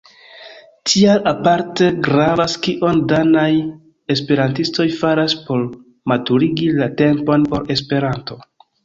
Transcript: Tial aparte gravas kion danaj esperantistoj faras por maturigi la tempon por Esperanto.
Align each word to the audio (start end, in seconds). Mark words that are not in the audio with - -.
Tial 0.91 1.19
aparte 1.31 1.89
gravas 2.07 2.55
kion 2.67 3.01
danaj 3.11 3.43
esperantistoj 4.15 4.87
faras 5.03 5.37
por 5.51 5.67
maturigi 6.13 6.71
la 6.81 6.89
tempon 7.03 7.45
por 7.53 7.71
Esperanto. 7.77 8.41